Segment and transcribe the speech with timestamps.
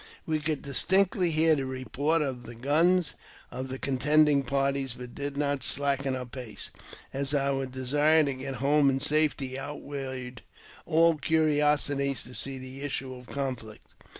[0.25, 3.13] We could distinctly hear the report of the uns
[3.51, 6.71] of the contending parties, but did not slacken our pace,
[7.13, 10.41] our desire to get home in safety outweighed
[10.87, 13.93] all curiosity to isee the issue of the conflict.